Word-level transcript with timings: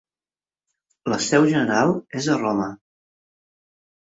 La 1.13 1.19
seu 1.25 1.45
general 1.51 1.93
és 2.21 2.31
a 2.33 2.39
Roma. 2.41 2.71